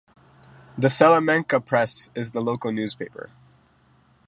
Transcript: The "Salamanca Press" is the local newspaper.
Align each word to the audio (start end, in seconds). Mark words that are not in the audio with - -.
The 0.79 0.87
"Salamanca 0.89 1.59
Press" 1.63 2.09
is 2.15 2.31
the 2.31 2.41
local 2.41 2.71
newspaper. 2.71 3.29